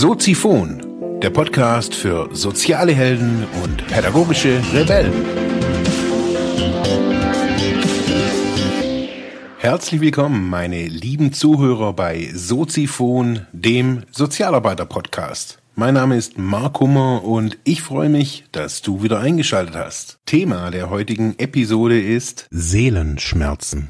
[0.00, 5.12] Soziphon, der Podcast für soziale Helden und pädagogische Rebellen.
[9.58, 15.60] Herzlich willkommen, meine lieben Zuhörer bei Soziphon, dem Sozialarbeiter-Podcast.
[15.74, 20.20] Mein Name ist Mark Hummer und ich freue mich, dass du wieder eingeschaltet hast.
[20.26, 23.88] Thema der heutigen Episode ist Seelenschmerzen.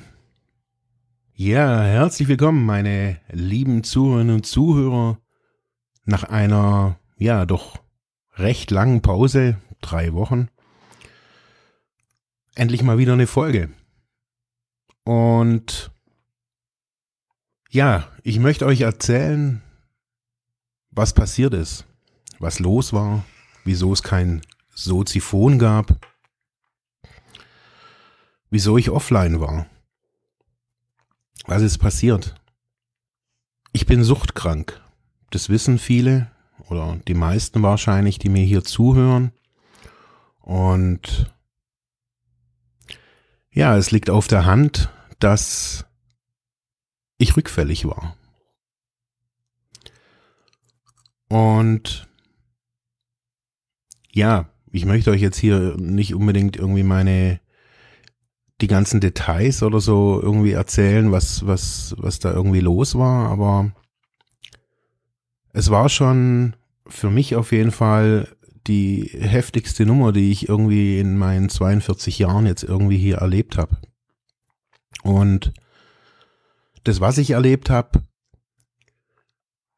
[1.34, 5.19] Ja, herzlich willkommen, meine lieben Zuhörerinnen und Zuhörer.
[6.09, 7.77] Nach einer, ja, doch
[8.33, 10.48] recht langen Pause, drei Wochen,
[12.55, 13.69] endlich mal wieder eine Folge.
[15.05, 15.91] Und
[17.69, 19.61] ja, ich möchte euch erzählen,
[20.91, 21.84] was passiert ist,
[22.39, 23.27] was los war,
[23.65, 25.95] wieso es kein Soziphon gab,
[28.48, 29.67] wieso ich offline war.
[31.45, 32.34] Was ist passiert?
[33.72, 34.81] Ich bin suchtkrank.
[35.31, 36.31] Das wissen viele
[36.69, 39.33] oder die meisten wahrscheinlich, die mir hier zuhören.
[40.41, 41.33] Und
[43.51, 45.84] ja, es liegt auf der Hand, dass
[47.19, 48.17] ich rückfällig war.
[51.29, 52.09] Und
[54.12, 57.41] ja, ich möchte euch jetzt hier nicht unbedingt irgendwie meine
[58.61, 63.73] die ganzen Details oder so irgendwie erzählen, was, was, was da irgendwie los war, aber
[65.52, 68.28] es war schon für mich auf jeden Fall
[68.66, 73.76] die heftigste Nummer, die ich irgendwie in meinen 42 Jahren jetzt irgendwie hier erlebt habe.
[75.02, 75.52] Und
[76.84, 78.02] das, was ich erlebt habe,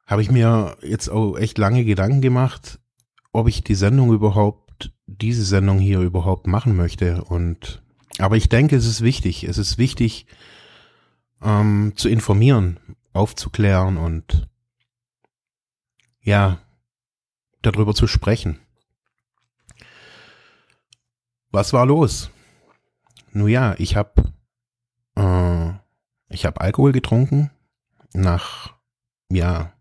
[0.07, 2.81] habe ich mir jetzt auch echt lange Gedanken gemacht,
[3.33, 7.23] ob ich die Sendung überhaupt, diese Sendung hier überhaupt machen möchte.
[7.25, 7.83] Und
[8.19, 9.45] aber ich denke, es ist wichtig.
[9.45, 10.27] Es ist wichtig,
[11.43, 12.81] ähm, zu informieren,
[13.13, 14.49] aufzuklären und
[16.21, 16.59] ja,
[17.63, 18.59] darüber zu sprechen.
[21.51, 22.31] Was war los?
[23.33, 24.33] Nun ja, ich habe
[25.17, 25.73] äh,
[26.29, 27.51] ich habe Alkohol getrunken
[28.13, 28.75] nach
[29.31, 29.73] ja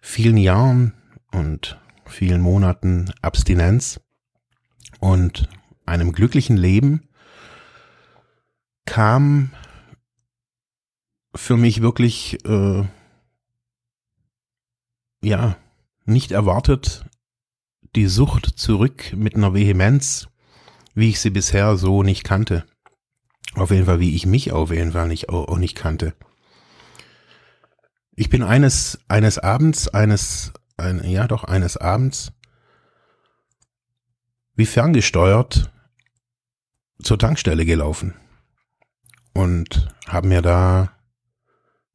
[0.00, 0.94] vielen Jahren
[1.32, 4.00] und vielen Monaten Abstinenz
[5.00, 5.48] und
[5.86, 7.08] einem glücklichen Leben
[8.86, 9.52] kam
[11.34, 12.84] für mich wirklich, äh,
[15.20, 15.56] ja,
[16.04, 17.04] nicht erwartet
[17.96, 20.28] die Sucht zurück mit einer Vehemenz,
[20.94, 22.64] wie ich sie bisher so nicht kannte.
[23.54, 26.14] Auf jeden Fall, wie ich mich auf jeden Fall nicht, auch nicht kannte.
[28.14, 32.32] Ich bin eines, eines Abends, eines, ein, ja doch, eines Abends,
[34.54, 35.72] wie ferngesteuert,
[37.02, 38.14] zur Tankstelle gelaufen
[39.32, 40.92] und habe mir da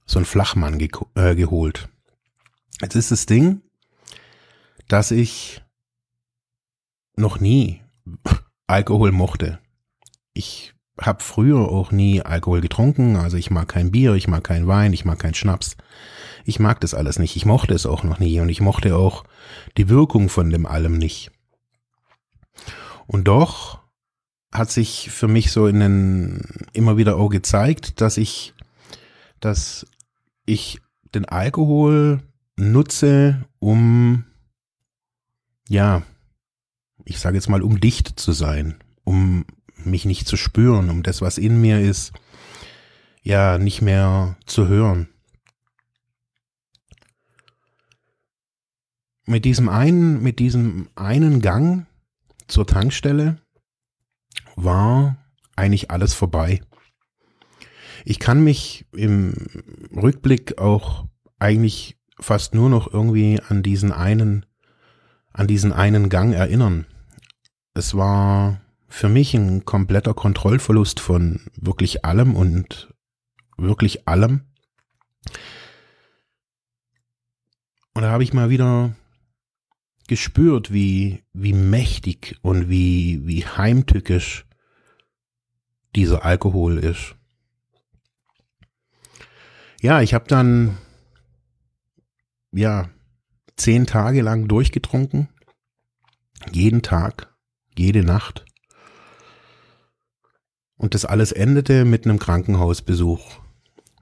[0.06, 1.90] so einen Flachmann ge äh, geholt.
[2.82, 3.62] Jetzt ist das Ding,
[4.88, 5.64] dass ich
[7.16, 7.82] noch nie
[8.68, 9.60] Alkohol mochte.
[10.34, 14.68] Ich habe früher auch nie Alkohol getrunken, also ich mag kein Bier, ich mag kein
[14.68, 15.78] Wein, ich mag keinen Schnaps.
[16.46, 19.24] Ich mag das alles nicht, ich mochte es auch noch nie und ich mochte auch
[19.78, 21.32] die Wirkung von dem allem nicht.
[23.08, 23.80] Und doch
[24.54, 28.54] hat sich für mich so in den, immer wieder auch gezeigt, dass ich,
[29.40, 29.86] dass
[30.46, 30.80] ich
[31.14, 32.22] den Alkohol
[32.58, 34.26] nutze, um,
[35.68, 36.04] ja,
[37.06, 39.46] ich sage jetzt mal, um dicht zu sein, um
[39.76, 42.14] mich nicht zu spüren, um das, was in mir ist,
[43.22, 45.10] ja, nicht mehr zu hören.
[49.26, 51.88] Mit diesem einen, mit diesem einen Gang
[52.48, 53.42] zur Tankstelle
[54.56, 55.18] war
[55.56, 56.62] eigentlich alles vorbei.
[58.04, 59.34] Ich kann mich im
[59.96, 61.08] Rückblick auch
[61.40, 64.46] eigentlich fast nur noch irgendwie an diesen einen,
[65.34, 66.86] an diesen einen Gang erinnern.
[67.74, 72.94] Es war für mich ein kompletter Kontrollverlust von wirklich allem und
[73.58, 74.42] wirklich allem.
[77.94, 78.96] Und da habe ich mal wieder
[80.08, 84.46] gespürt, wie, wie mächtig und wie, wie heimtückisch
[85.96, 87.16] dieser Alkohol ist.
[89.82, 90.78] Ja, ich habe dann,
[92.56, 92.90] ja,
[93.58, 95.30] zehn Tage lang durchgetrunken.
[96.52, 97.34] Jeden Tag,
[97.76, 98.46] jede Nacht.
[100.78, 103.40] Und das alles endete mit einem Krankenhausbesuch.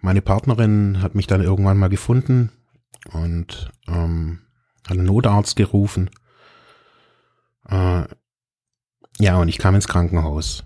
[0.01, 2.51] Meine Partnerin hat mich dann irgendwann mal gefunden
[3.11, 4.41] und ähm,
[4.87, 6.09] hat einen Notarzt gerufen.
[7.69, 8.05] Äh,
[9.19, 10.65] ja, und ich kam ins Krankenhaus.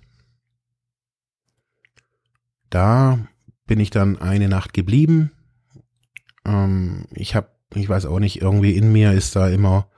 [2.69, 3.19] Da
[3.65, 5.31] bin ich dann eine Nacht geblieben.
[6.45, 9.89] Ähm, ich habe ich weiß auch nicht, irgendwie in mir ist da immer,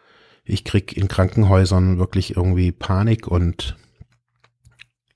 [0.43, 3.77] ich krieg in Krankenhäusern wirklich irgendwie Panik und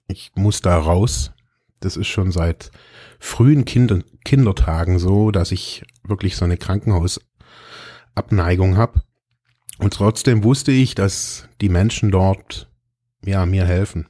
[0.08, 1.32] ich muss da raus.
[1.80, 2.72] Das ist schon seit
[3.20, 9.02] frühen kind Kindertagen so, dass ich wirklich so eine Krankenhausabneigung habe.
[9.80, 12.70] Und trotzdem wusste ich, dass die Menschen dort
[13.26, 14.08] ja mir helfen.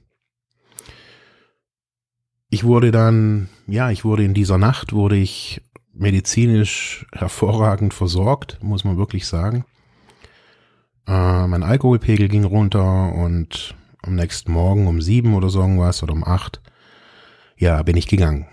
[2.49, 5.61] Ich wurde dann, ja, ich wurde in dieser Nacht, wurde ich
[5.93, 9.65] medizinisch hervorragend versorgt, muss man wirklich sagen.
[11.07, 16.13] Äh, mein Alkoholpegel ging runter und am nächsten Morgen um sieben oder so irgendwas oder
[16.13, 16.61] um acht,
[17.57, 18.47] ja, bin ich gegangen.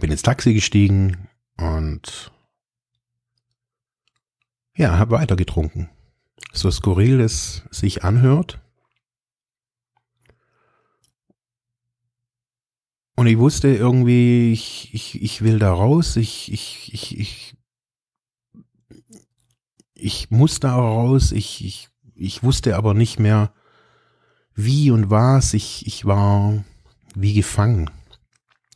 [0.00, 1.28] Bin ins Taxi gestiegen
[1.58, 2.32] und
[4.74, 5.90] ja, habe weiter getrunken.
[6.52, 8.60] So skurril es sich anhört.
[13.18, 17.56] Und ich wusste irgendwie, ich, ich, ich will da raus, ich, ich, ich, ich,
[19.94, 23.52] ich muss da raus, ich, ich, ich wusste aber nicht mehr,
[24.54, 25.52] wie und was.
[25.52, 26.62] Ich, ich war
[27.16, 27.90] wie gefangen.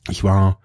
[0.09, 0.61] Ich war,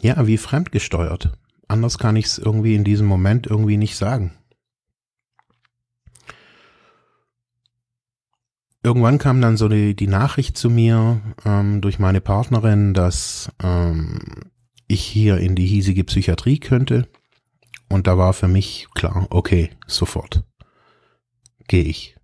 [0.00, 1.36] ja, wie fremdgesteuert.
[1.66, 4.38] Anders kann ich es irgendwie in diesem Moment irgendwie nicht sagen.
[8.82, 14.18] Irgendwann kam dann so die, die Nachricht zu mir ähm, durch meine Partnerin, dass ähm,
[14.86, 17.08] ich hier in die hiesige Psychiatrie könnte.
[17.88, 20.44] Und da war für mich klar, okay, sofort
[21.70, 22.16] gehe ich.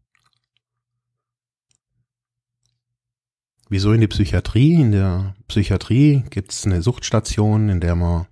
[3.68, 4.74] Wieso in die Psychiatrie?
[4.74, 8.26] In der Psychiatrie gibt es eine Suchtstation, in der man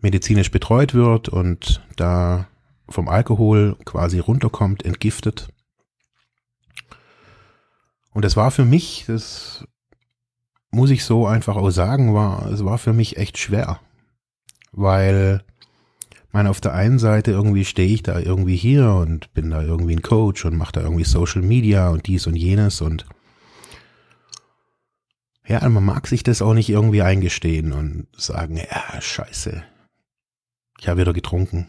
[0.00, 2.48] medizinisch betreut wird und da
[2.88, 5.48] vom Alkohol quasi runterkommt, entgiftet.
[8.16, 9.66] Und es war für mich, das
[10.70, 13.78] muss ich so einfach auch sagen, war, es war für mich echt schwer.
[14.72, 15.44] Weil,
[16.32, 19.94] meine, auf der einen Seite irgendwie stehe ich da irgendwie hier und bin da irgendwie
[19.94, 23.04] ein Coach und mache da irgendwie Social Media und dies und jenes und
[25.46, 29.62] ja, man mag sich das auch nicht irgendwie eingestehen und sagen, ja, scheiße,
[30.80, 31.68] ich habe wieder getrunken.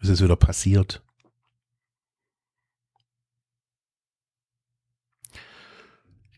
[0.00, 1.03] Es ist wieder passiert.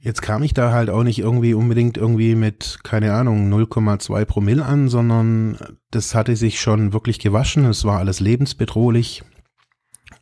[0.00, 4.64] Jetzt kam ich da halt auch nicht irgendwie unbedingt irgendwie mit, keine Ahnung, 0,2 Promille
[4.64, 5.58] an, sondern
[5.90, 7.64] das hatte sich schon wirklich gewaschen.
[7.64, 9.24] Es war alles lebensbedrohlich.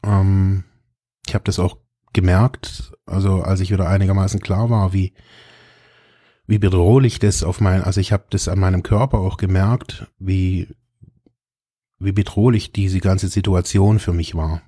[0.03, 0.65] Ähm,
[1.27, 1.79] ich habe das auch
[2.13, 5.13] gemerkt, also als ich wieder einigermaßen klar war, wie,
[6.47, 10.69] wie bedrohlich das auf mein, also ich habe das an meinem Körper auch gemerkt, wie,
[11.99, 14.63] wie bedrohlich diese ganze Situation für mich war.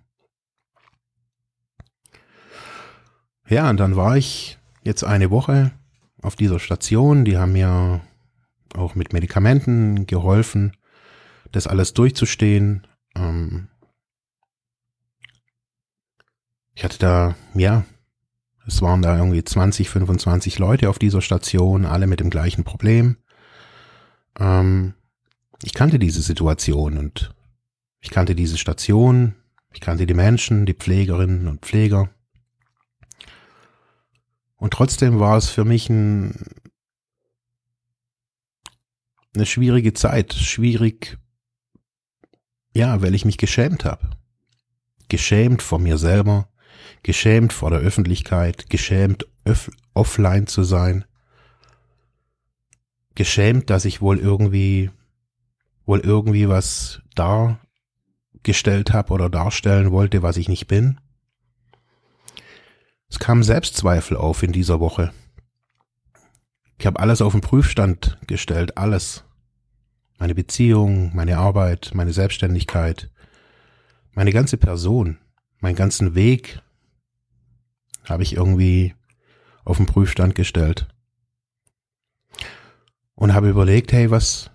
[3.49, 4.56] Ja, und dann war ich
[4.87, 5.73] jetzt eine Woche
[6.23, 7.25] auf dieser Station.
[7.25, 8.01] Die haben mir
[8.75, 10.73] auch mit Medikamenten geholfen,
[11.53, 12.87] das alles durchzustehen.
[13.15, 13.69] Ähm
[16.75, 17.85] ich hatte da, ja,
[18.67, 23.17] es waren da irgendwie 20, 25 Leute auf dieser Station, alle mit dem gleichen Problem.
[24.39, 24.95] Ähm,
[25.63, 27.35] ich kannte diese Situation und
[28.01, 29.37] ich kannte diese Station,
[29.73, 32.11] ich kannte die Menschen, die Pflegerinnen und Pfleger.
[34.57, 36.35] Und trotzdem war es für mich ein,
[39.35, 41.19] eine schwierige Zeit, schwierig,
[42.75, 44.11] ja, weil ich mich geschämt habe.
[45.09, 46.49] Geschämt vor mir selber,
[47.03, 49.27] geschämt vor der Öffentlichkeit, geschämt
[49.95, 51.05] offline zu sein,
[53.15, 54.91] geschämt, dass ich wohl irgendwie,
[55.85, 61.01] wohl irgendwie was dargestellt habe oder darstellen wollte, was ich nicht bin.
[63.17, 65.11] Es kamen Selbstzweifel auf in dieser Woche.
[66.79, 69.25] Ich habe alles auf den Prüfstand gestellt, alles.
[70.19, 73.11] Meine Beziehung, meine Arbeit, meine Selbstständigkeit,
[74.13, 75.17] meine ganze Person,
[75.61, 76.61] meinen ganzen Weg,
[78.05, 78.95] habe ich irgendwie
[79.65, 80.87] auf den Prüfstand gestellt.
[83.15, 84.51] Und habe überlegt, hey, was,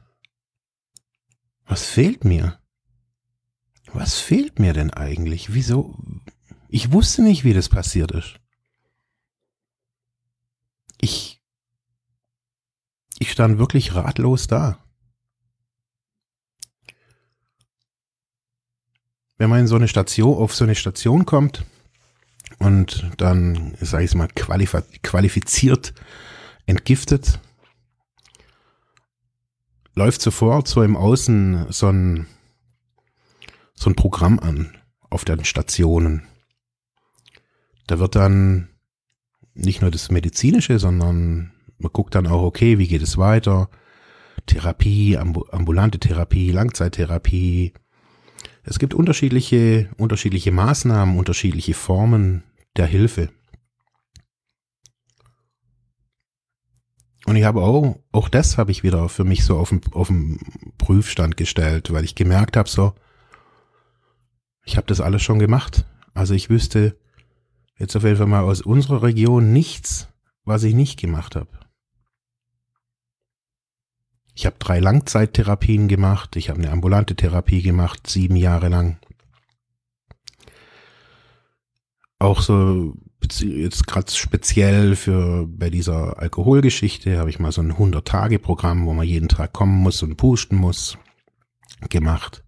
[1.65, 2.59] was fehlt mir?
[3.91, 5.55] Was fehlt mir denn eigentlich?
[5.55, 5.97] Wieso?
[6.69, 8.40] Ich wusste nicht, wie das passiert ist.
[11.01, 11.41] Ich,
[13.19, 14.77] ich stand wirklich ratlos da.
[19.37, 21.65] Wenn man in so eine Station, auf so eine Station kommt,
[22.59, 25.93] und dann, sage ich mal, qualifiziert
[26.67, 27.39] entgiftet,
[29.95, 32.27] läuft sofort so im Außen so ein,
[33.73, 34.77] so ein Programm an
[35.09, 36.27] auf den Stationen.
[37.87, 38.69] Da wird dann
[39.53, 43.69] nicht nur das Medizinische, sondern man guckt dann auch, okay, wie geht es weiter?
[44.45, 47.73] Therapie, ambulante Therapie, Langzeittherapie.
[48.63, 52.43] Es gibt unterschiedliche, unterschiedliche Maßnahmen, unterschiedliche Formen
[52.75, 53.29] der Hilfe.
[57.25, 60.07] Und ich habe auch, auch das habe ich wieder für mich so auf den, auf
[60.07, 60.39] den
[60.77, 62.93] Prüfstand gestellt, weil ich gemerkt habe, so,
[64.65, 65.85] ich habe das alles schon gemacht.
[66.13, 66.97] Also ich wüsste
[67.81, 70.07] jetzt auf jeden Fall mal aus unserer Region nichts,
[70.45, 71.49] was ich nicht gemacht habe.
[74.33, 78.99] Ich habe drei Langzeittherapien gemacht, ich habe eine ambulante Therapie gemacht, sieben Jahre lang.
[82.19, 82.95] Auch so
[83.39, 89.07] jetzt gerade speziell für bei dieser Alkoholgeschichte habe ich mal so ein 100-Tage-Programm, wo man
[89.07, 90.97] jeden Tag kommen muss und pusten muss,
[91.89, 92.43] gemacht.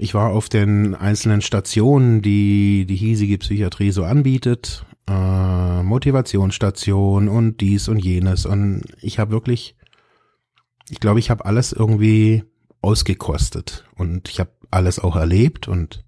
[0.00, 7.60] Ich war auf den einzelnen Stationen, die die hiesige Psychiatrie so anbietet, äh, Motivationsstation und
[7.60, 9.74] dies und jenes und ich habe wirklich,
[10.88, 12.44] ich glaube, ich habe alles irgendwie
[12.80, 16.04] ausgekostet und ich habe alles auch erlebt und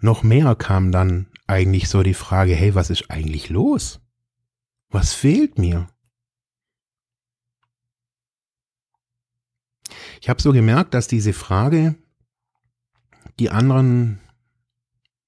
[0.00, 4.00] noch mehr kam dann eigentlich so die Frage, hey, was ist eigentlich los?
[4.90, 5.88] Was fehlt mir?
[10.20, 11.94] Ich habe so gemerkt, dass diese Frage
[13.38, 14.20] die anderen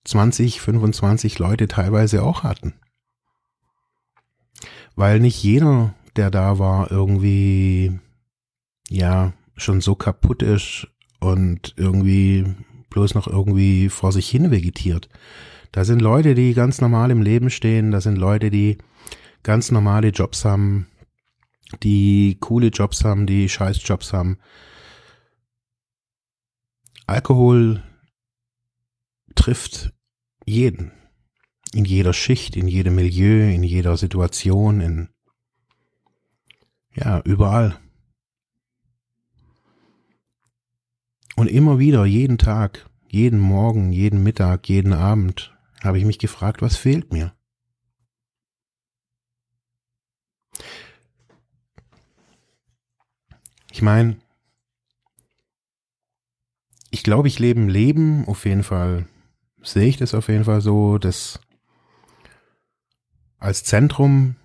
[0.05, 2.75] 20, 25 Leute teilweise auch hatten.
[4.95, 7.99] Weil nicht jeder, der da war, irgendwie,
[8.91, 10.89] ja, schon so kaputt ist
[11.21, 12.55] und irgendwie
[12.91, 15.09] bloß noch irgendwie vor sich hin vegetiert.
[15.71, 18.77] Da sind Leute, die ganz normal im Leben stehen, da sind Leute, die
[19.43, 20.87] ganz normale Jobs haben,
[21.83, 24.39] die coole Jobs haben, die scheiß Jobs haben.
[27.12, 27.83] Alkohol
[29.35, 29.92] trifft
[30.47, 30.92] jeden.
[31.75, 35.09] In jeder Schicht, in jedem Milieu, in jeder Situation, in,
[36.95, 37.78] ja, überall.
[41.37, 46.62] Und immer wieder, jeden Tag, jeden Morgen, jeden Mittag, jeden Abend habe ich mich gefragt,
[46.62, 47.35] was fehlt mir?
[53.71, 54.16] Ich meine,
[56.93, 59.07] ich glaube, ich lebe ein Leben, auf jeden Fall
[59.63, 61.41] sehe ich das auf jeden Fall so, dass
[63.39, 64.37] als Zentrum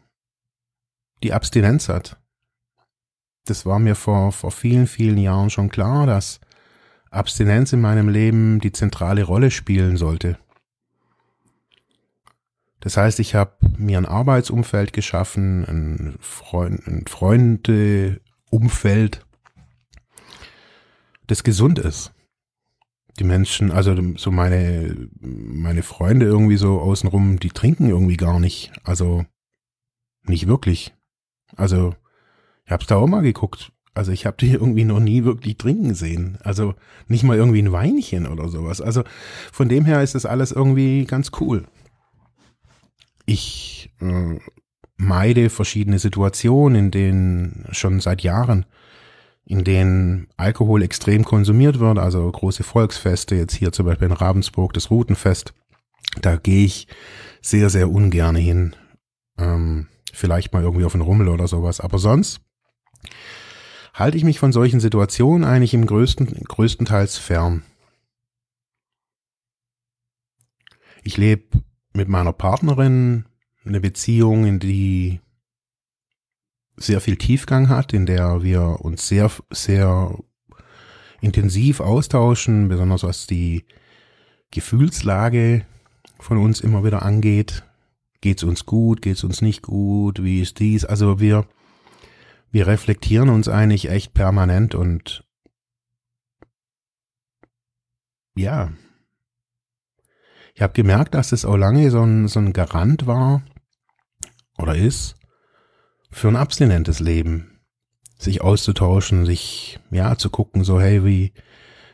[1.24, 2.16] die Abstinenz hat.
[3.46, 6.40] Das war mir vor, vor vielen, vielen Jahren schon klar, dass
[7.12, 10.40] Abstinenz in meinem Leben die zentrale Rolle spielen sollte.
[12.80, 19.26] Das heißt, ich habe mir ein Arbeitsumfeld geschaffen, ein, Freund, ein Freundeumfeld,
[21.28, 22.14] das gesund ist.
[23.20, 28.72] Die Menschen, also so meine, meine Freunde irgendwie so außenrum, die trinken irgendwie gar nicht.
[28.84, 29.26] Also
[30.24, 30.94] nicht wirklich.
[31.56, 31.96] Also
[32.66, 35.96] ich habe da auch mal geguckt, also ich habe die irgendwie noch nie wirklich trinken
[35.96, 36.38] sehen.
[36.42, 36.76] Also
[37.08, 38.82] nicht mal irgendwie ein Weinchen oder sowas.
[38.82, 39.04] Also
[39.52, 41.66] von dem her ist das alles irgendwie ganz cool.
[43.26, 44.40] Ich äh,
[44.98, 48.66] meide verschiedene Situationen, in denen schon seit Jahren,
[49.48, 54.74] in denen Alkohol extrem konsumiert wird, also große Volksfeste, jetzt hier zum Beispiel in Ravensburg
[54.74, 55.54] das Rutenfest.
[56.22, 56.88] Da gehe ich
[57.42, 58.76] sehr, sehr ungern hin.
[59.38, 61.80] Ähm, vielleicht mal irgendwie auf den Rummel oder sowas.
[61.80, 62.42] Aber sonst
[63.94, 67.64] halte ich mich von solchen Situationen eigentlich im größten, größtenteils fern.
[71.04, 71.64] Ich lebe
[71.94, 73.26] mit meiner Partnerin
[73.66, 75.22] eine Beziehung, in die
[76.78, 80.18] sehr viel Tiefgang hat, in der wir uns sehr, sehr
[81.22, 83.66] intensiv austauschen, besonders was die
[84.52, 85.66] Gefühlslage
[86.20, 87.64] von uns immer wieder angeht.
[88.22, 90.86] Geht's uns gut, geht's uns nicht gut, wie ist dies?
[90.86, 91.48] Also wir
[92.52, 95.24] wir reflektieren uns eigentlich echt permanent und
[98.36, 98.72] ja,
[100.54, 103.44] ich habe gemerkt, dass es auch lange so ein, so ein Garant war
[104.58, 105.16] oder ist
[106.10, 107.60] für ein abstinentes Leben.
[108.18, 111.34] Sich auszutauschen, sich, ja, zu gucken, so, hey, wie,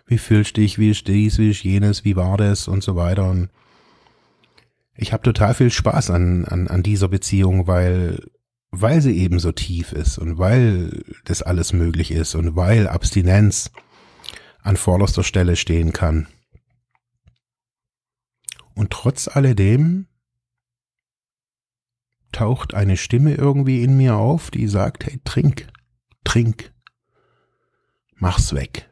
[0.06, 3.30] wie fühlst dich, wie ist dies, wie ist jenes, wie war das und so weiter.
[3.30, 3.50] Und
[4.96, 8.20] ich habe total viel Spaß an, an, an dieser Beziehung, weil
[8.76, 13.70] weil sie eben so tief ist und weil das alles möglich ist und weil Abstinenz
[14.64, 16.28] an vorderster Stelle stehen kann.
[18.74, 20.08] Und trotz alledem
[22.34, 25.68] taucht eine Stimme irgendwie in mir auf, die sagt, hey, trink,
[26.24, 26.74] trink,
[28.16, 28.90] mach's weg.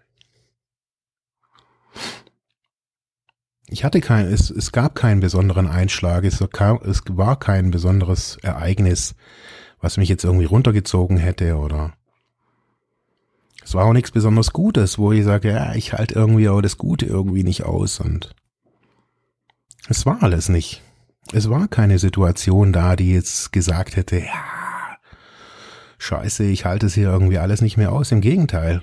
[3.68, 9.16] Ich hatte kein, es, es gab keinen besonderen Einschlag, es, es war kein besonderes Ereignis,
[9.80, 11.94] was mich jetzt irgendwie runtergezogen hätte oder
[13.64, 16.78] es war auch nichts besonders Gutes, wo ich sage, ja, ich halte irgendwie auch das
[16.78, 18.36] Gute irgendwie nicht aus und
[19.88, 20.82] es war alles nicht.
[21.34, 24.98] Es war keine Situation da, die jetzt gesagt hätte, ja,
[25.98, 28.12] scheiße, ich halte es hier irgendwie alles nicht mehr aus.
[28.12, 28.82] Im Gegenteil.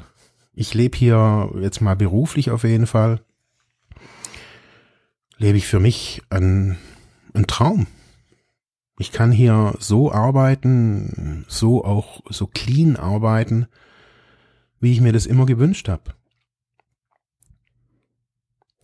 [0.55, 3.21] Ich lebe hier jetzt mal beruflich auf jeden Fall.
[5.37, 6.79] Lebe ich für mich einen,
[7.35, 7.87] einen Traum.
[8.99, 13.69] Ich kann hier so arbeiten, so auch so clean arbeiten,
[14.81, 16.15] wie ich mir das immer gewünscht habe.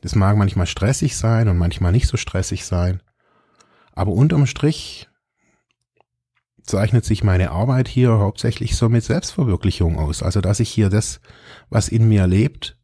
[0.02, 3.00] Das mag manchmal stressig sein und manchmal nicht so stressig sein.
[3.94, 5.08] Aber unterm Strich
[6.62, 10.22] zeichnet sich meine Arbeit hier hauptsächlich so mit Selbstverwirklichung aus.
[10.22, 11.20] Also, dass ich hier das,
[11.70, 12.76] was in mir lebt,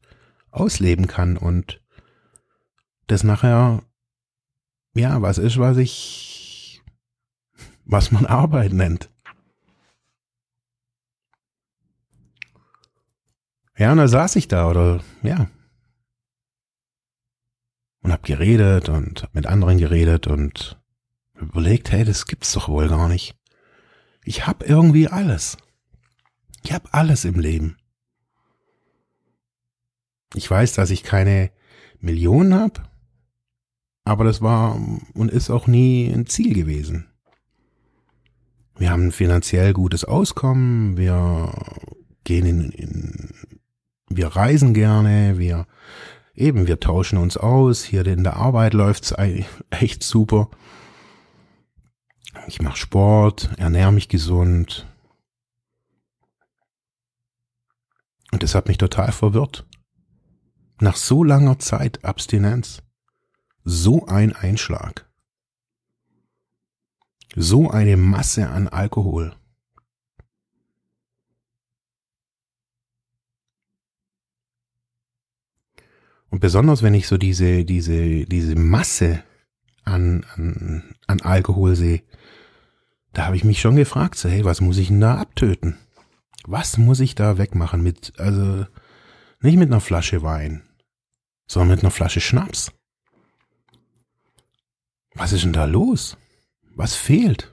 [0.50, 1.82] ausleben kann und
[3.06, 3.82] das nachher,
[4.94, 6.82] ja, was ist, was ich,
[7.84, 9.10] was man Arbeit nennt.
[13.76, 15.48] Ja, und da saß ich da oder, ja,
[18.02, 20.79] und hab geredet und hab mit anderen geredet und
[21.40, 23.36] überlegt, hey, das gibt's doch wohl gar nicht.
[24.24, 25.56] Ich hab irgendwie alles.
[26.62, 27.76] Ich hab alles im Leben.
[30.34, 31.50] Ich weiß, dass ich keine
[31.98, 32.90] Millionen hab,
[34.04, 34.80] aber das war
[35.14, 37.06] und ist auch nie ein Ziel gewesen.
[38.76, 41.52] Wir haben ein finanziell gutes Auskommen, wir
[42.24, 43.30] gehen in, in
[44.08, 45.66] wir reisen gerne, wir
[46.34, 49.14] eben, wir tauschen uns aus, hier in der Arbeit läuft's
[49.70, 50.50] echt super.
[52.50, 54.84] Ich mache Sport, ernähre mich gesund.
[58.32, 59.68] Und das hat mich total verwirrt.
[60.80, 62.82] Nach so langer Zeit Abstinenz.
[63.62, 65.08] So ein Einschlag.
[67.36, 69.36] So eine Masse an Alkohol.
[76.30, 79.22] Und besonders wenn ich so diese, diese, diese Masse
[79.84, 82.02] an, an, an Alkohol sehe,
[83.20, 85.76] da habe ich mich schon gefragt, so, hey, was muss ich denn da abtöten?
[86.44, 88.64] Was muss ich da wegmachen mit, also
[89.42, 90.62] nicht mit einer Flasche Wein,
[91.46, 92.72] sondern mit einer Flasche Schnaps?
[95.14, 96.16] Was ist denn da los?
[96.74, 97.52] Was fehlt?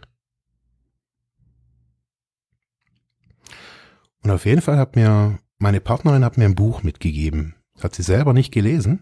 [4.24, 7.56] Und auf jeden Fall hat mir, meine Partnerin hat mir ein Buch mitgegeben.
[7.74, 9.02] Das hat sie selber nicht gelesen,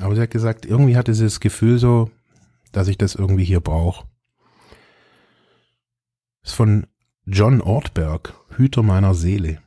[0.00, 2.10] aber sie hat gesagt, irgendwie hatte sie das Gefühl so,
[2.72, 4.06] dass ich das irgendwie hier brauche.
[6.46, 6.86] Ist von
[7.24, 9.60] John Ortberg, Hüter meiner Seele.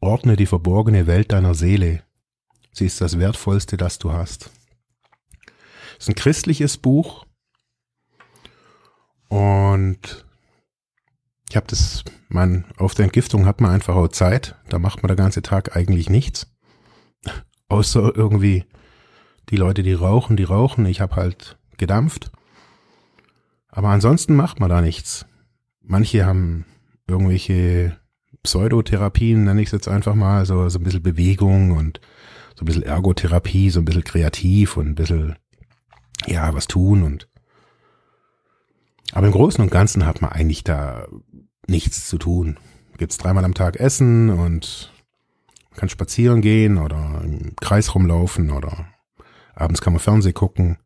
[0.00, 2.02] Ordne die verborgene Welt deiner Seele.
[2.72, 4.50] Sie ist das Wertvollste, das du hast.
[5.96, 7.24] Ist ein christliches Buch
[9.28, 10.26] und
[11.48, 15.08] ich habe das, man, auf der Entgiftung hat man einfach auch Zeit, da macht man
[15.08, 16.52] der ganze Tag eigentlich nichts.
[17.68, 18.64] Außer irgendwie
[19.50, 20.84] die Leute, die rauchen, die rauchen.
[20.86, 22.32] Ich habe halt gedampft.
[23.72, 25.26] Aber ansonsten macht man da nichts.
[25.82, 26.64] Manche haben
[27.06, 27.96] irgendwelche
[28.42, 32.00] Pseudotherapien, nenne ich es jetzt einfach mal, so, so ein bisschen Bewegung und
[32.54, 35.36] so ein bisschen Ergotherapie, so ein bisschen kreativ und ein bisschen,
[36.26, 37.28] ja, was tun und
[39.12, 41.06] aber im Großen und Ganzen hat man eigentlich da
[41.66, 42.58] nichts zu tun.
[42.96, 44.92] Gibt's dreimal am Tag Essen und
[45.74, 48.86] kann spazieren gehen oder im Kreis rumlaufen oder
[49.54, 50.78] abends kann man Fernsehen gucken.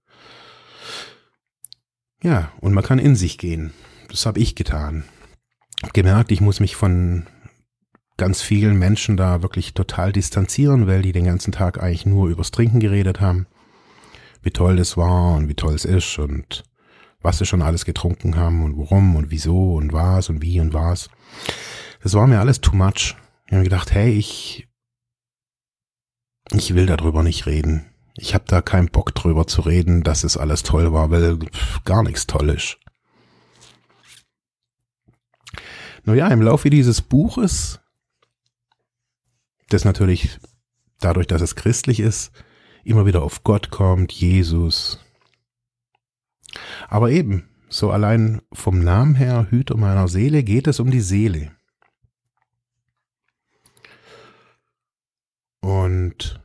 [2.25, 3.75] Ja, und man kann in sich gehen.
[4.09, 5.05] Das habe ich getan.
[5.93, 7.27] Gemerkt, ich muss mich von
[8.17, 12.51] ganz vielen Menschen da wirklich total distanzieren, weil die den ganzen Tag eigentlich nur übers
[12.51, 13.47] Trinken geredet haben.
[14.41, 16.65] Wie toll das war und wie toll es ist und
[17.21, 20.73] was sie schon alles getrunken haben und warum und wieso und was und wie und
[20.73, 21.11] was.
[22.03, 23.17] Das war mir alles too much.
[23.49, 24.67] Ich habe gedacht, hey, ich
[26.53, 27.85] ich will darüber nicht reden.
[28.17, 31.39] Ich habe da keinen Bock drüber zu reden, dass es alles toll war, weil
[31.85, 32.79] gar nichts toll ist.
[36.05, 37.81] Naja, im Laufe dieses Buches,
[39.71, 40.39] das natürlich
[41.01, 42.31] dadurch, dass es christlich ist,
[42.85, 45.01] immer wieder auf Gott kommt, Jesus.
[46.89, 51.53] Aber eben, so allein vom Namen her, Hüter meiner Seele, geht es um die Seele.
[55.61, 56.44] Und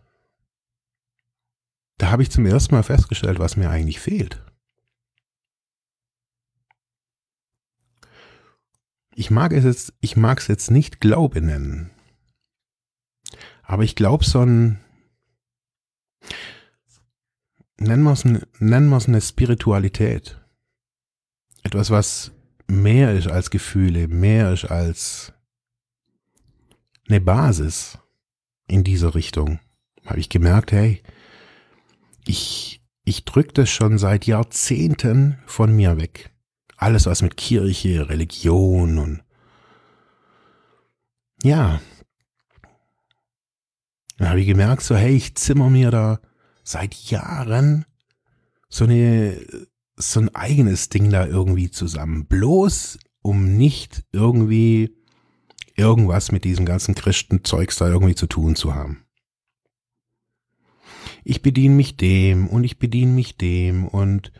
[1.99, 4.41] da habe ich zum ersten Mal festgestellt, was mir eigentlich fehlt.
[9.13, 11.91] Ich mag es jetzt, ich mag es jetzt nicht Glaube nennen.
[13.63, 14.79] Aber ich glaube so ein,
[17.77, 20.39] nennen wir es nennen wir es eine Spiritualität.
[21.63, 22.31] Etwas, was
[22.67, 25.33] mehr ist als Gefühle, mehr ist als
[27.09, 27.97] eine Basis
[28.67, 29.59] in dieser Richtung.
[30.05, 31.03] Habe ich gemerkt, hey,
[32.29, 36.31] ich, ich drücke das schon seit Jahrzehnten von mir weg.
[36.77, 39.23] Alles, was mit Kirche, Religion und
[41.41, 41.81] ja.
[44.17, 46.19] Dann habe ich gemerkt, so, hey, ich zimmer mir da
[46.63, 47.85] seit Jahren
[48.69, 49.39] so eine,
[49.95, 52.27] so ein eigenes Ding da irgendwie zusammen.
[52.27, 54.95] Bloß um nicht irgendwie
[55.75, 59.05] irgendwas mit diesem ganzen Christenzeugs da irgendwie zu tun zu haben.
[61.29, 64.31] Ich bediene mich dem und ich bediene mich dem und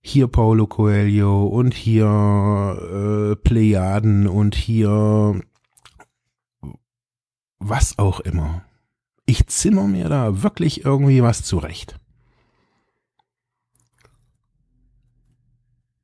[0.00, 5.38] hier Paulo Coelho und hier äh, Plejaden und hier
[7.58, 8.64] was auch immer.
[9.26, 12.00] Ich zimmer mir da wirklich irgendwie was zurecht.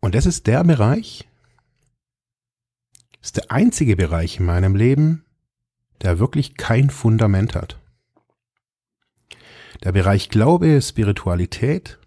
[0.01, 1.27] Und das ist der Bereich,
[3.23, 5.25] ist der einzige Bereich in meinem Leben,
[6.03, 7.79] der wirklich kein Fundament hat.
[9.85, 11.99] Der Bereich Glaube, Spiritualität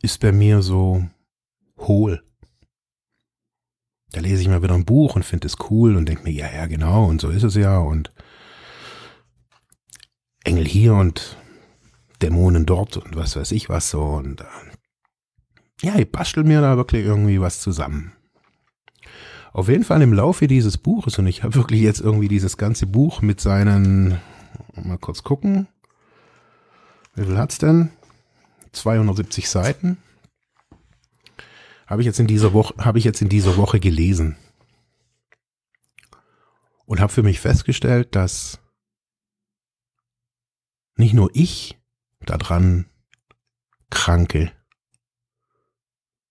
[0.00, 1.08] ist bei mir so
[1.76, 2.22] hohl.
[4.12, 6.50] Da lese ich mal wieder ein Buch und finde es cool und denke mir, ja,
[6.50, 8.12] ja, genau, und so ist es ja und
[10.44, 11.36] Engel hier und
[12.22, 14.44] Dämonen dort und was weiß ich was so und äh,
[15.82, 18.12] ja, ich bastel mir da wirklich irgendwie was zusammen.
[19.52, 22.86] Auf jeden Fall im Laufe dieses Buches und ich habe wirklich jetzt irgendwie dieses ganze
[22.86, 24.20] Buch mit seinen,
[24.80, 25.68] mal kurz gucken,
[27.14, 27.90] wie viel hat's denn?
[28.72, 29.98] 270 Seiten
[31.86, 34.36] habe ich jetzt in dieser Woche, habe ich jetzt in dieser Woche gelesen.
[36.84, 38.60] Und habe für mich festgestellt, dass
[40.96, 41.78] nicht nur ich
[42.20, 42.86] daran
[43.90, 44.52] kranke,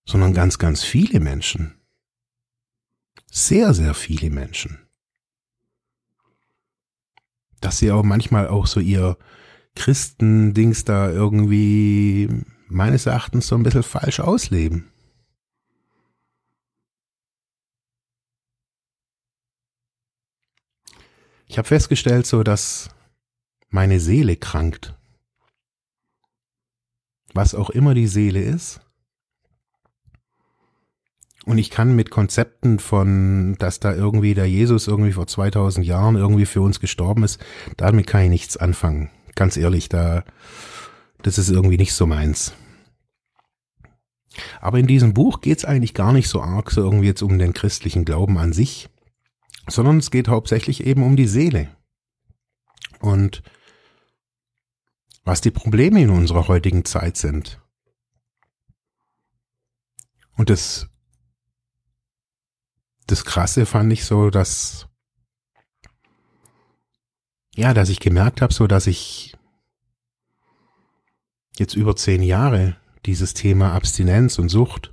[0.05, 1.81] sondern ganz, ganz viele Menschen.
[3.29, 4.87] Sehr, sehr viele Menschen.
[7.61, 9.17] Dass sie auch manchmal auch so ihr
[9.75, 12.29] Christendings da irgendwie
[12.67, 14.91] meines Erachtens so ein bisschen falsch ausleben.
[21.47, 22.89] Ich habe festgestellt, so dass
[23.69, 24.95] meine Seele krankt.
[27.33, 28.81] Was auch immer die Seele ist.
[31.47, 36.17] Und ich kann mit Konzepten von, dass da irgendwie der Jesus irgendwie vor 2000 Jahren
[36.17, 37.39] irgendwie für uns gestorben ist,
[37.77, 39.12] damit kann ich nichts anfangen.
[39.33, 40.25] Ganz ehrlich, da,
[41.23, 42.51] das ist irgendwie nicht so meins.
[44.60, 47.39] Aber in diesem Buch geht es eigentlich gar nicht so arg so irgendwie jetzt um
[47.39, 48.89] den christlichen Glauben an sich,
[49.69, 51.69] sondern es geht hauptsächlich eben um die Seele.
[52.99, 53.41] Und
[55.23, 57.62] was die Probleme in unserer heutigen Zeit sind.
[60.36, 60.89] Und das,
[63.07, 64.87] das Krasse fand ich so, dass,
[67.55, 69.35] ja, dass ich gemerkt habe, so dass ich
[71.57, 74.91] jetzt über zehn Jahre dieses Thema Abstinenz und Sucht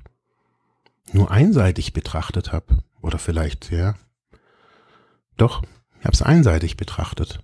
[1.12, 2.79] nur einseitig betrachtet habe.
[3.03, 3.96] Oder vielleicht, ja,
[5.37, 5.62] doch,
[5.98, 7.40] ich habe es einseitig betrachtet.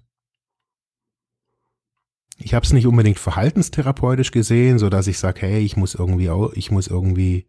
[2.38, 6.30] Ich habe es nicht unbedingt verhaltenstherapeutisch gesehen, so dass ich sage, hey, ich muss irgendwie
[6.54, 7.46] ich muss irgendwie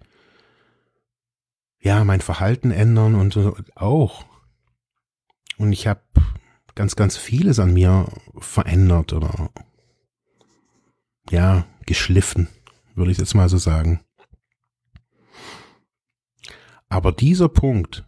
[1.81, 3.37] ja mein Verhalten ändern und
[3.75, 4.25] auch.
[5.57, 6.01] Und ich habe
[6.75, 9.49] ganz, ganz vieles an mir verändert oder
[11.29, 12.47] ja geschliffen,
[12.95, 14.03] würde ich jetzt mal so sagen.
[16.87, 18.05] Aber dieser Punkt,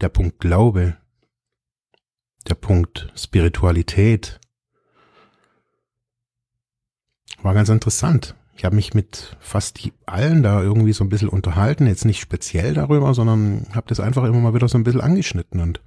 [0.00, 0.96] der Punkt Glaube,
[2.48, 4.40] der Punkt Spiritualität
[7.42, 8.34] war ganz interessant.
[8.62, 12.74] Ich habe mich mit fast allen da irgendwie so ein bisschen unterhalten, jetzt nicht speziell
[12.74, 15.82] darüber, sondern habe das einfach immer mal wieder so ein bisschen angeschnitten und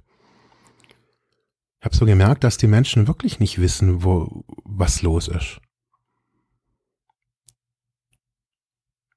[1.80, 5.58] habe so gemerkt, dass die Menschen wirklich nicht wissen, wo was los ist.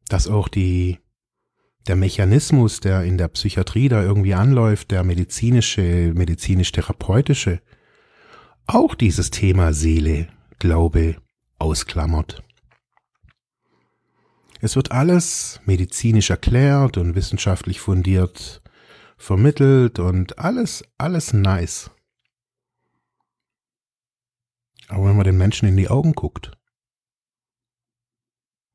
[0.07, 0.99] Dass auch die
[1.85, 7.59] der Mechanismus, der in der Psychiatrie da irgendwie anläuft, der medizinische, medizinisch-therapeutische,
[8.67, 11.17] auch dieses Thema Seele, Glaube
[11.57, 12.41] ausklammert.
[14.61, 18.61] Es wird alles medizinisch erklärt und wissenschaftlich fundiert
[19.19, 21.91] vermittelt und alles, alles nice.
[24.87, 26.57] Aber wenn man den Menschen in die Augen guckt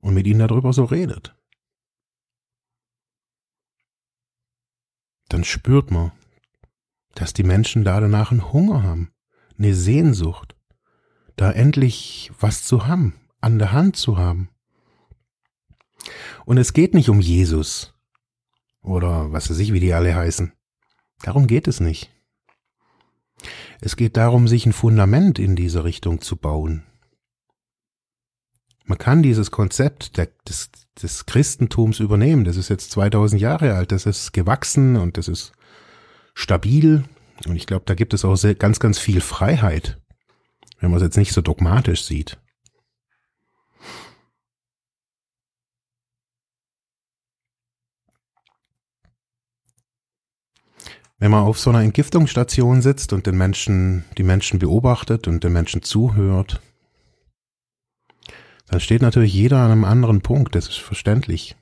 [0.01, 1.35] und mit ihnen darüber so redet,
[5.29, 6.13] dann spürt man,
[7.15, 9.13] dass die Menschen da danach einen Hunger haben,
[9.59, 10.55] eine Sehnsucht,
[11.37, 14.51] da endlich was zu haben, an der Hand zu haben.
[16.45, 17.95] Und es geht nicht um Jesus
[18.83, 20.53] oder was weiß ich, wie die alle heißen.
[21.23, 22.11] Darum geht es nicht.
[23.81, 26.85] Es geht darum, sich ein Fundament in diese Richtung zu bauen.
[28.85, 30.71] Man kann dieses Konzept des,
[31.03, 32.45] des Christentums übernehmen.
[32.45, 33.93] Das ist jetzt 2000 Jahre alt.
[33.93, 35.53] Das ist gewachsen und das ist
[36.35, 37.05] stabil.
[37.47, 40.01] Und ich glaube, da gibt es auch sehr, ganz, ganz viel Freiheit,
[40.81, 42.39] wenn man es jetzt nicht so dogmatisch sieht.
[51.19, 55.53] Wenn man auf so einer Entgiftungsstation sitzt und den Menschen, die Menschen beobachtet und den
[55.53, 56.61] Menschen zuhört,
[58.67, 61.57] dann steht natürlich jeder an einem anderen Punkt, das ist verständlich.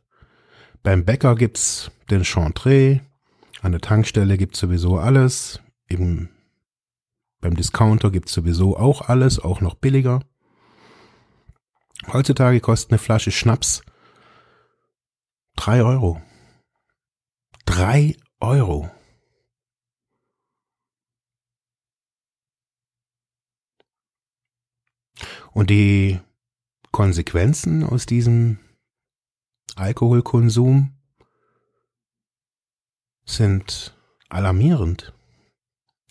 [0.83, 3.01] Beim Bäcker gibt's den Chantre,
[3.61, 6.31] an der Tankstelle gibt's sowieso alles, eben
[7.41, 10.21] beim Discounter gibt's sowieso auch alles, auch noch billiger.
[12.13, 13.83] Heutzutage kostet eine Flasche Schnaps
[15.59, 16.23] Drei Euro.
[17.65, 18.89] Drei Euro.
[25.53, 26.21] Und die
[26.93, 28.61] Konsequenzen aus diesem
[29.75, 30.97] Alkoholkonsum
[33.25, 33.97] sind
[34.29, 35.13] alarmierend.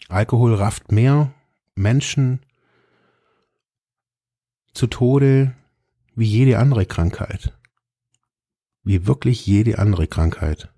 [0.10, 1.34] Alkohol rafft mehr
[1.74, 2.46] Menschen
[4.74, 5.56] zu Tode
[6.16, 7.57] wie jede andere Krankheit
[8.88, 10.74] wie wirklich jede andere Krankheit.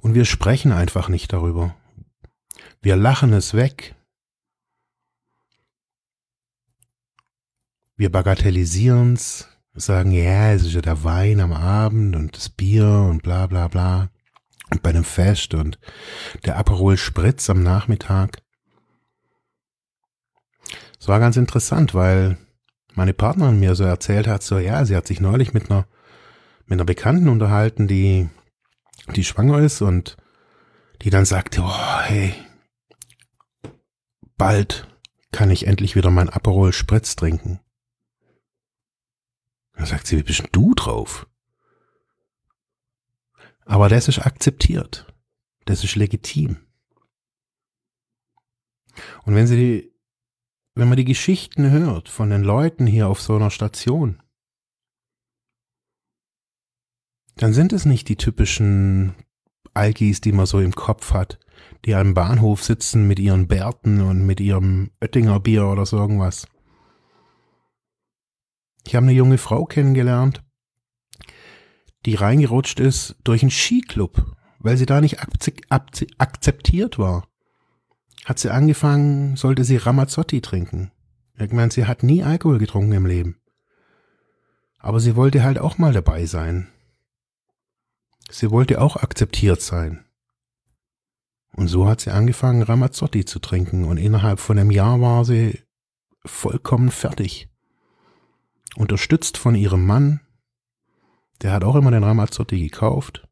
[0.00, 1.76] Und wir sprechen einfach nicht darüber.
[2.82, 3.94] Wir lachen es weg.
[7.96, 12.88] Wir bagatellisieren es, sagen, ja, es ist ja der Wein am Abend und das Bier
[12.88, 14.10] und bla bla bla.
[14.70, 15.78] Und bei einem Fest und
[16.44, 18.42] der Aperol Spritz am Nachmittag.
[20.98, 22.38] Es war ganz interessant, weil
[22.94, 25.86] meine Partnerin mir so erzählt hat, so ja, sie hat sich neulich mit einer
[26.66, 28.28] mit einer Bekannten unterhalten, die
[29.16, 30.16] die schwanger ist und
[31.02, 32.34] die dann sagte, oh, hey,
[34.36, 34.86] bald
[35.32, 37.60] kann ich endlich wieder mein Aperol Spritz trinken.
[39.74, 41.26] Dann sagt sie, wie bist du drauf?
[43.64, 45.12] Aber das ist akzeptiert.
[45.64, 46.58] Das ist legitim.
[49.24, 49.89] Und wenn sie
[50.74, 54.22] wenn man die Geschichten hört von den Leuten hier auf so einer Station,
[57.36, 59.14] dann sind es nicht die typischen
[59.74, 61.38] Alkis, die man so im Kopf hat,
[61.84, 66.46] die am Bahnhof sitzen mit ihren Bärten und mit ihrem Oettinger Bier oder so irgendwas.
[68.86, 70.42] Ich habe eine junge Frau kennengelernt,
[72.06, 77.29] die reingerutscht ist durch einen Skiclub, weil sie da nicht akzeptiert war
[78.24, 80.92] hat sie angefangen, sollte sie Ramazzotti trinken.
[81.38, 83.36] Ich meine, sie hat nie Alkohol getrunken im Leben.
[84.78, 86.68] Aber sie wollte halt auch mal dabei sein.
[88.30, 90.04] Sie wollte auch akzeptiert sein.
[91.52, 95.60] Und so hat sie angefangen, Ramazzotti zu trinken und innerhalb von einem Jahr war sie
[96.24, 97.48] vollkommen fertig.
[98.76, 100.20] Unterstützt von ihrem Mann,
[101.42, 103.26] der hat auch immer den Ramazzotti gekauft.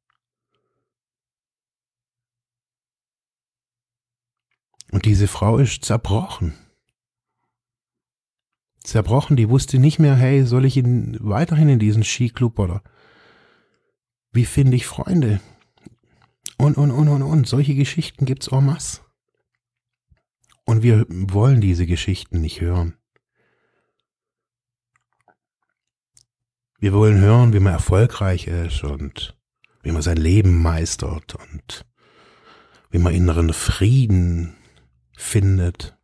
[4.90, 6.54] Und diese Frau ist zerbrochen.
[8.82, 12.82] zerbrochen, die wusste nicht mehr, hey, soll ich in, weiterhin in diesen Skiclub oder
[14.32, 15.40] wie finde ich Freunde?
[16.56, 17.46] Und, und, und, und, und.
[17.46, 19.02] Solche Geschichten gibt's en masse.
[20.64, 22.96] Und wir wollen diese Geschichten nicht hören.
[26.78, 29.36] Wir wollen hören, wie man erfolgreich ist und
[29.82, 31.86] wie man sein Leben meistert und
[32.90, 34.57] wie man inneren Frieden
[35.18, 35.98] findet.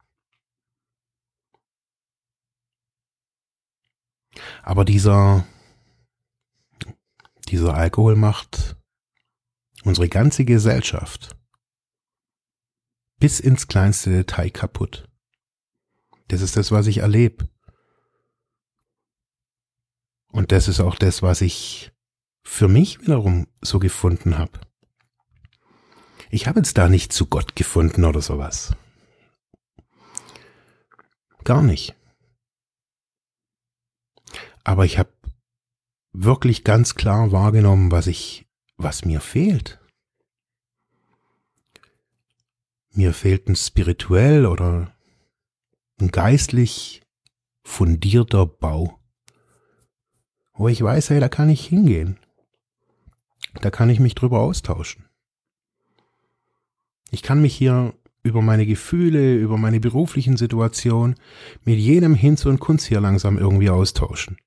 [4.62, 5.46] Aber dieser,
[7.48, 8.77] dieser Alkohol macht
[9.85, 11.37] unsere ganze Gesellschaft
[13.18, 15.09] bis ins kleinste Detail kaputt.
[16.29, 17.48] Das ist das, was ich erlebe.
[20.29, 21.92] Und das ist auch das, was ich
[22.42, 24.61] für mich wiederum so gefunden habe.
[26.31, 28.74] Ich habe jetzt da nicht zu Gott gefunden oder sowas.
[31.44, 31.94] Gar nicht.
[34.64, 35.12] Aber ich habe
[36.12, 39.78] wirklich ganz klar wahrgenommen, was ich, was mir fehlt.
[42.92, 44.96] Mir fehlt ein spirituell oder
[46.00, 47.02] ein geistlich
[47.62, 48.98] fundierter Bau.
[50.54, 52.18] Wo ich weiß, hey, da kann ich hingehen.
[53.61, 55.04] Da kann ich mich drüber austauschen.
[57.11, 61.14] Ich kann mich hier über meine Gefühle, über meine beruflichen Situation
[61.62, 64.38] mit jedem Hinz und Kunst hier langsam irgendwie austauschen.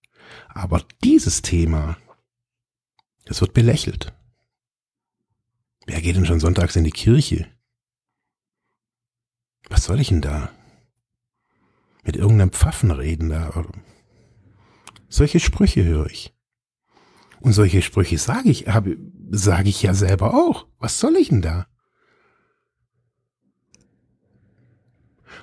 [0.50, 1.96] Aber dieses Thema,
[3.26, 4.14] das wird belächelt.
[5.86, 7.48] Wer geht denn schon sonntags in die Kirche?
[9.70, 10.50] Was soll ich denn da?
[12.04, 13.64] Mit irgendeinem Pfaffen reden da?
[15.08, 16.34] Solche Sprüche höre ich.
[17.40, 18.66] Und solche Sprüche sage ich,
[19.30, 20.66] sage ich ja selber auch.
[20.80, 21.68] Was soll ich denn da?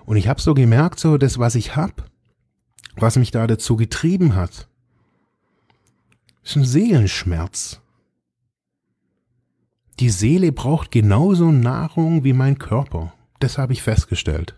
[0.04, 2.10] Und ich habe so gemerkt, so das, was ich hab,
[2.96, 4.68] was mich da dazu getrieben hat,
[6.42, 7.80] ist ein Seelenschmerz.
[10.00, 13.14] Die Seele braucht genauso Nahrung wie mein Körper.
[13.38, 14.56] Das habe ich festgestellt.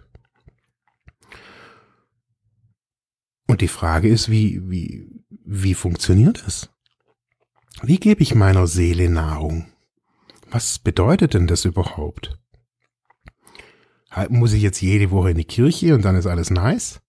[3.46, 6.70] Und die Frage ist, wie, wie, wie funktioniert es?
[7.82, 9.66] Wie gebe ich meiner Seele Nahrung?
[10.50, 12.38] Was bedeutet denn das überhaupt?
[14.30, 17.00] Muss ich jetzt jede Woche in die Kirche und dann ist alles nice?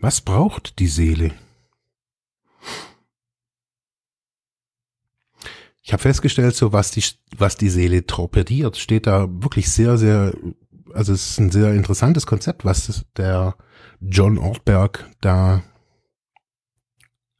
[0.00, 1.32] Was braucht die Seele?
[5.80, 7.04] Ich habe festgestellt, so was die,
[7.36, 10.32] was die Seele torpediert, steht da wirklich sehr, sehr,
[10.92, 13.56] also es ist ein sehr interessantes Konzept, was der
[14.00, 15.62] John Ortberg da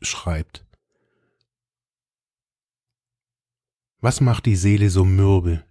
[0.01, 0.65] schreibt.
[4.03, 5.65] Was macht die Seele so mürbe?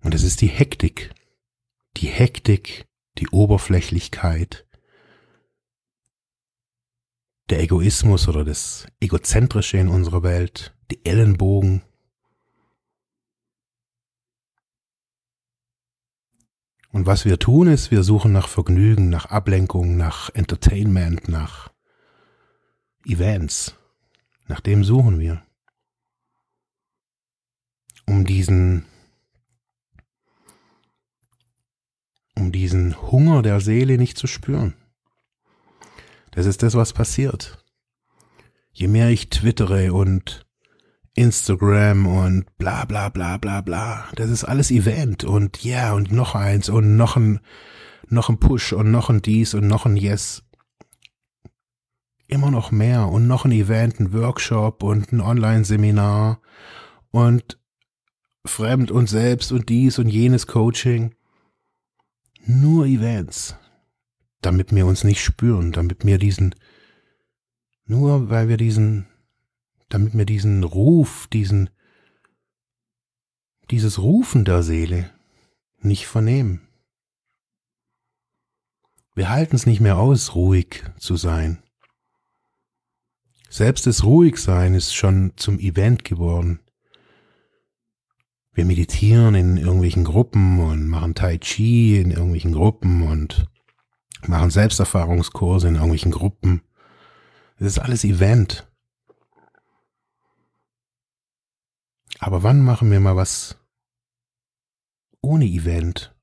[0.00, 1.12] Und es ist die Hektik.
[1.96, 2.86] Die Hektik,
[3.18, 4.64] die Oberflächlichkeit,
[7.50, 11.82] der Egoismus oder das Egozentrische in unserer Welt, die Ellenbogen.
[16.92, 21.72] Und was wir tun ist, wir suchen nach Vergnügen, nach Ablenkung, nach Entertainment, nach
[23.04, 23.74] Events.
[24.46, 25.45] Nach dem suchen wir.
[28.06, 28.86] Um diesen,
[32.36, 34.74] um diesen Hunger der Seele nicht zu spüren.
[36.30, 37.64] Das ist das, was passiert.
[38.72, 40.46] Je mehr ich twittere und
[41.14, 46.12] Instagram und bla bla bla bla bla, das ist alles Event und ja yeah, und
[46.12, 47.40] noch eins und noch ein,
[48.08, 50.42] noch ein Push und noch ein dies und noch ein Yes.
[52.28, 56.42] Immer noch mehr und noch ein Event, ein Workshop und ein Online-Seminar
[57.12, 57.58] und
[58.46, 61.14] fremd und selbst und dies und jenes Coaching.
[62.44, 63.56] Nur Events
[64.46, 66.54] damit wir uns nicht spüren, damit wir diesen,
[67.84, 69.06] nur weil wir diesen,
[69.88, 71.68] damit wir diesen Ruf, diesen,
[73.70, 75.10] dieses Rufen der Seele
[75.78, 76.60] nicht vernehmen.
[79.16, 81.62] Wir halten es nicht mehr aus, ruhig zu sein.
[83.48, 86.60] Selbst das Ruhigsein ist schon zum Event geworden.
[88.56, 93.46] Wir meditieren in irgendwelchen Gruppen und machen Tai Chi in irgendwelchen Gruppen und
[94.26, 96.62] machen Selbsterfahrungskurse in irgendwelchen Gruppen.
[97.58, 98.66] Das ist alles Event.
[102.18, 103.58] Aber wann machen wir mal was
[105.20, 106.16] ohne Event,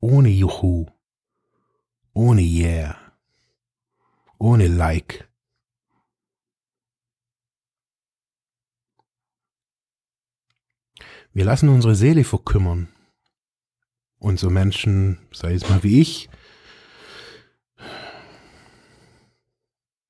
[0.00, 0.84] ohne Juhu,
[2.12, 2.94] ohne Yeah,
[4.36, 5.31] ohne Like?
[11.34, 12.88] Wir lassen unsere Seele verkümmern.
[14.18, 16.28] Und so Menschen, sei es mal wie ich,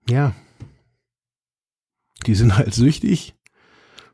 [0.08, 0.34] ja,
[2.26, 3.34] die sind halt süchtig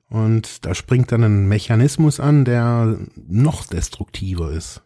[0.08, 4.82] und da springt dann ein Mechanismus an, der noch destruktiver ist.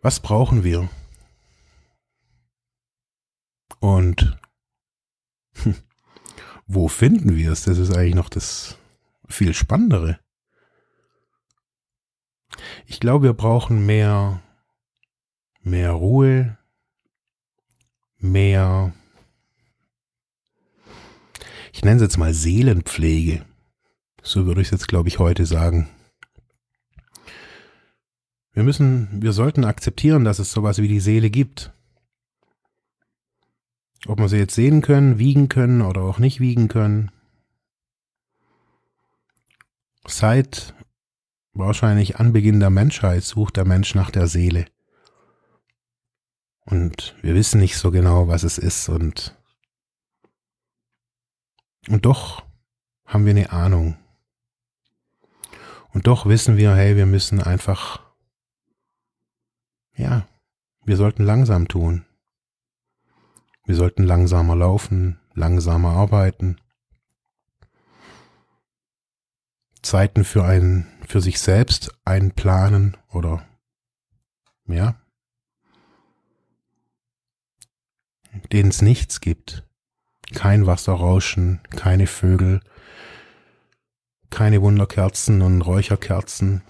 [0.00, 0.90] Was brauchen wir?
[3.84, 4.38] Und
[6.66, 7.64] wo finden wir es?
[7.64, 8.78] Das ist eigentlich noch das
[9.28, 10.18] viel Spannendere.
[12.86, 14.40] Ich glaube, wir brauchen mehr,
[15.60, 16.56] mehr Ruhe,
[18.16, 18.94] mehr,
[21.70, 23.44] ich nenne es jetzt mal Seelenpflege.
[24.22, 25.90] So würde ich es jetzt, glaube ich, heute sagen.
[28.54, 31.74] Wir müssen, wir sollten akzeptieren, dass es sowas wie die Seele gibt.
[34.06, 37.10] Ob wir sie jetzt sehen können, wiegen können oder auch nicht wiegen können.
[40.06, 40.74] Seit
[41.52, 44.66] wahrscheinlich Anbeginn der Menschheit sucht der Mensch nach der Seele.
[46.66, 49.36] Und wir wissen nicht so genau, was es ist und,
[51.88, 52.44] und doch
[53.06, 53.96] haben wir eine Ahnung.
[55.92, 58.04] Und doch wissen wir, hey, wir müssen einfach
[59.96, 60.26] ja,
[60.84, 62.04] wir sollten langsam tun.
[63.64, 66.60] Wir sollten langsamer laufen, langsamer arbeiten.
[69.82, 73.46] Zeiten für einen, für sich selbst einplanen oder,
[74.66, 75.00] ja,
[78.52, 79.66] denen es nichts gibt.
[80.34, 82.60] Kein Wasserrauschen, keine Vögel,
[84.30, 86.62] keine Wunderkerzen und Räucherkerzen,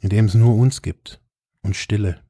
[0.00, 1.22] in dem es nur uns gibt
[1.62, 2.25] und Stille.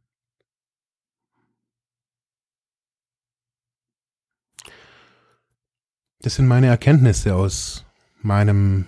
[6.27, 7.87] Das sind meine Erkenntnisse aus
[8.21, 8.87] meinem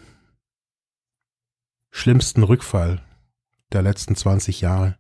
[1.93, 3.01] schlimmsten Rückfall
[3.70, 4.99] der letzten 20 Jahre.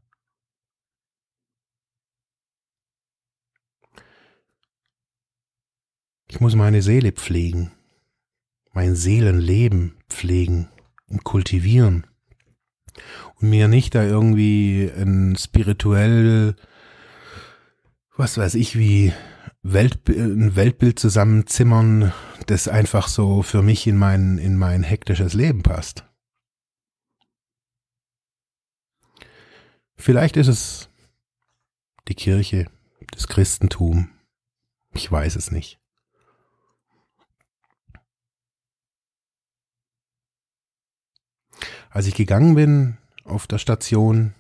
[6.28, 7.72] Ich muss meine Seele pflegen,
[8.70, 10.68] mein Seelenleben pflegen
[11.08, 12.06] und kultivieren
[13.40, 16.54] und mir nicht da irgendwie ein spirituell,
[18.16, 19.12] was weiß ich, wie
[19.62, 22.12] Welt, ein Weltbild zusammenzimmern,
[22.46, 26.04] das einfach so für mich in mein, in mein hektisches Leben passt.
[29.96, 30.88] Vielleicht ist es
[32.06, 32.70] die Kirche,
[33.10, 34.10] das Christentum.
[34.94, 35.80] Ich weiß es nicht.
[41.90, 44.34] Als ich gegangen bin auf der Station,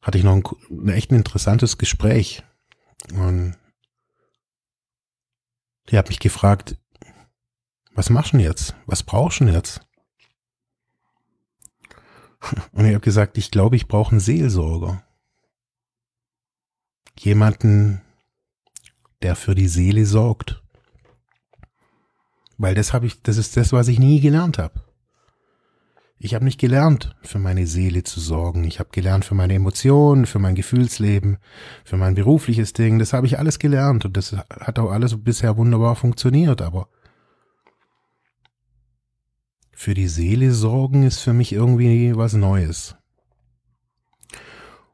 [0.00, 2.42] hatte ich noch ein, ein echt interessantes Gespräch.
[3.10, 3.56] Und
[5.88, 6.76] die hat mich gefragt,
[7.94, 8.74] was machst du denn jetzt?
[8.86, 9.80] Was brauchst du denn jetzt?
[12.72, 15.04] Und ich habe gesagt, ich glaube, ich brauche einen Seelsorger.
[17.18, 18.00] Jemanden,
[19.22, 20.62] der für die Seele sorgt.
[22.58, 24.82] Weil das habe ich, das ist das, was ich nie gelernt habe.
[26.24, 28.62] Ich habe nicht gelernt, für meine Seele zu sorgen.
[28.62, 31.38] Ich habe gelernt für meine Emotionen, für mein Gefühlsleben,
[31.84, 33.00] für mein berufliches Ding.
[33.00, 36.62] Das habe ich alles gelernt und das hat auch alles bisher wunderbar funktioniert.
[36.62, 36.88] Aber
[39.72, 42.94] für die Seele sorgen ist für mich irgendwie was Neues.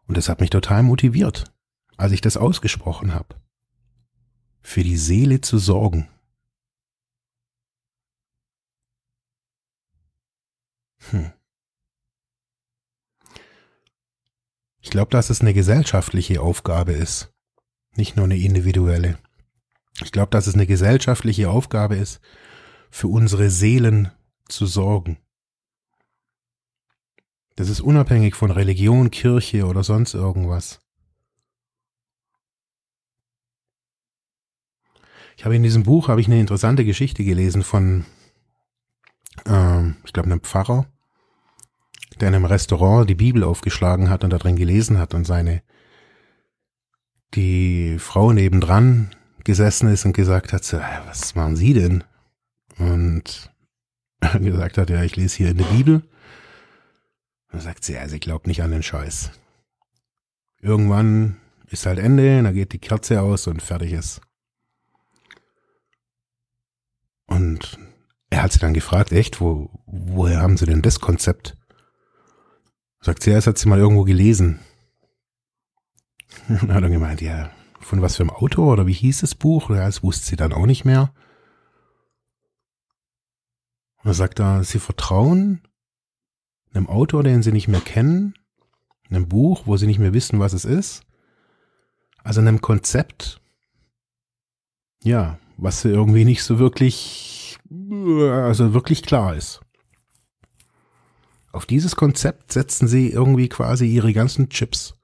[0.06, 1.52] Und das hat mich total motiviert,
[1.98, 3.36] als ich das ausgesprochen habe.
[4.62, 6.08] Für die Seele zu sorgen.
[11.10, 11.32] Hm.
[14.80, 17.32] Ich glaube, dass es eine gesellschaftliche Aufgabe ist,
[17.94, 19.18] nicht nur eine individuelle.
[20.02, 22.20] Ich glaube, dass es eine gesellschaftliche Aufgabe ist,
[22.90, 24.10] für unsere Seelen
[24.48, 25.18] zu sorgen.
[27.56, 30.80] Das ist unabhängig von Religion, Kirche oder sonst irgendwas.
[35.36, 38.06] Ich habe in diesem Buch habe ich eine interessante Geschichte gelesen von,
[39.44, 40.86] ähm, ich glaube, einem Pfarrer,
[42.20, 45.62] der in einem Restaurant die Bibel aufgeschlagen hat und da drin gelesen hat und seine
[47.34, 49.10] die Frau nebendran
[49.44, 52.04] gesessen ist und gesagt hat, so, was machen Sie denn?
[52.78, 53.50] Und
[54.40, 55.94] gesagt hat, ja, ich lese hier in der Bibel.
[55.94, 56.04] Und
[57.52, 59.30] dann sagt sie, ja, sie glaubt nicht an den Scheiß.
[60.60, 64.20] Irgendwann ist halt Ende, dann geht die Kerze aus und fertig ist.
[67.26, 67.78] Und
[68.30, 71.56] er hat sie dann gefragt, echt, wo, woher haben sie denn das Konzept?
[73.00, 74.58] Sagt sie, ja, hat sie mal irgendwo gelesen.
[76.48, 79.70] Und hat er gemeint, ja, von was für einem Autor oder wie hieß das Buch?
[79.70, 81.12] Ja, das wusste sie dann auch nicht mehr.
[83.98, 85.62] Und dann sagt er, sie vertrauen
[86.72, 88.34] einem Autor, den sie nicht mehr kennen,
[89.10, 91.02] einem Buch, wo sie nicht mehr wissen, was es ist,
[92.22, 93.40] also einem Konzept,
[95.02, 99.60] ja, was irgendwie nicht so wirklich, also wirklich klar ist.
[101.58, 104.94] Auf dieses Konzept setzen sie irgendwie quasi ihre ganzen Chips.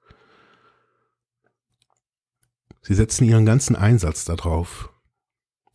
[2.81, 4.93] Sie setzen ihren ganzen Einsatz darauf.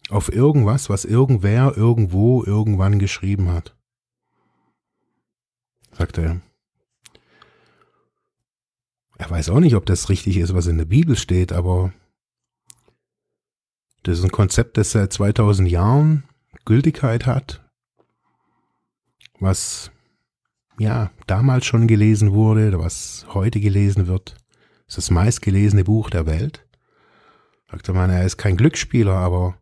[0.10, 3.76] Auf irgendwas, was irgendwer irgendwo irgendwann geschrieben hat.
[5.92, 6.40] Sagt er.
[9.18, 11.92] Er weiß auch nicht, ob das richtig ist, was in der Bibel steht, aber
[14.04, 16.24] das ist ein Konzept, das seit 2000 Jahren
[16.64, 17.70] Gültigkeit hat,
[19.42, 19.92] was
[20.80, 24.36] ja damals schon gelesen wurde, was heute gelesen wird.
[24.88, 26.66] Ist das meistgelesene Buch der Welt.
[27.70, 29.62] Sagt er er ist kein Glücksspieler, aber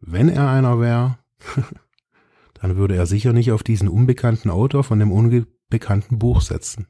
[0.00, 1.18] wenn er einer wäre,
[2.54, 6.86] dann würde er sicher nicht auf diesen unbekannten Autor von dem unbekannten Buch setzen.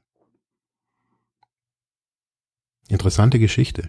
[2.88, 3.88] Interessante Geschichte.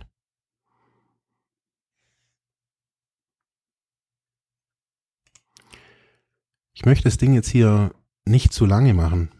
[6.73, 7.93] Ich möchte das Ding jetzt hier
[8.25, 9.31] nicht zu lange machen.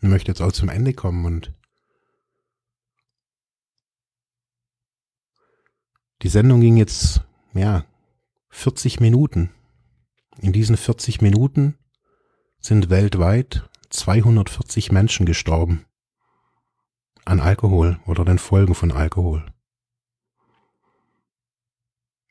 [0.00, 1.52] Ich möchte jetzt auch zum Ende kommen und
[6.22, 7.22] die Sendung ging jetzt,
[7.54, 7.84] ja,
[8.48, 9.50] 40 Minuten.
[10.38, 11.76] In diesen 40 Minuten
[12.58, 15.84] sind weltweit 240 Menschen gestorben
[17.24, 19.44] an Alkohol oder den Folgen von Alkohol.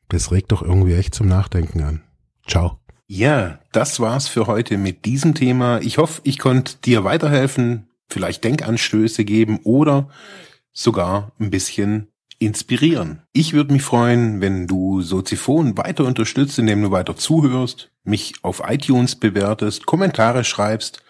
[0.08, 2.02] Das regt doch irgendwie echt zum Nachdenken an.
[2.46, 2.79] Ciao.
[3.12, 5.80] Ja, das war's für heute mit diesem Thema.
[5.80, 10.08] Ich hoffe, ich konnte dir weiterhelfen, vielleicht Denkanstöße geben oder
[10.72, 12.06] sogar ein bisschen
[12.38, 13.22] inspirieren.
[13.32, 18.62] Ich würde mich freuen, wenn du Soziphon weiter unterstützt, indem du weiter zuhörst, mich auf
[18.64, 21.02] iTunes bewertest, Kommentare schreibst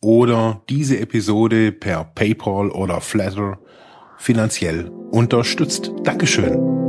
[0.00, 3.58] oder diese Episode per PayPal oder Flatter
[4.16, 5.92] finanziell unterstützt.
[6.02, 6.81] Dankeschön.